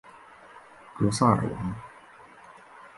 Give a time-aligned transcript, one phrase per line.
[0.97, 1.75] 格萨尔王